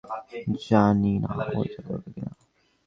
[0.65, 2.31] জানি না ও এটা করবে কিনা।